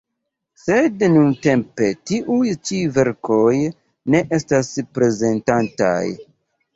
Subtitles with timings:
[0.59, 3.51] Sed nuntempe tiuj ĉi verkoj
[4.15, 6.05] ne estas prezentataj.